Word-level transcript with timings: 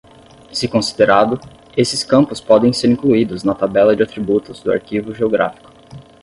Se 0.51 0.67
considerado, 0.67 1.39
esses 1.77 2.03
campos 2.03 2.41
podem 2.41 2.73
ser 2.73 2.89
incluídos 2.89 3.43
na 3.43 3.53
tabela 3.53 3.95
de 3.95 4.01
atributos 4.01 4.59
do 4.63 4.71
arquivo 4.71 5.13
geográfico. 5.13 5.71